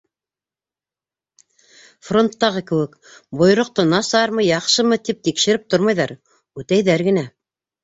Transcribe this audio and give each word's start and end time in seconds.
Фронттағы 2.07 2.63
кеүек: 2.71 2.95
бойороҡто 3.43 3.87
насармы, 3.93 4.47
яҡшымы 4.49 5.01
тип 5.11 5.23
тикшереп 5.31 5.71
тормайҙар, 5.77 6.17
үтәйҙәр 6.65 7.09
генә. 7.13 7.29